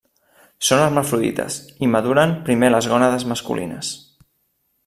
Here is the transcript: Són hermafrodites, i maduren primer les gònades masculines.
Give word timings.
Són 0.69 0.79
hermafrodites, 0.85 1.59
i 1.87 1.91
maduren 1.97 2.35
primer 2.49 2.73
les 2.77 2.91
gònades 2.95 3.27
masculines. 3.33 3.93